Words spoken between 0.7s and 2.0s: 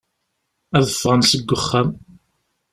Ad ffɣen seg uxxam.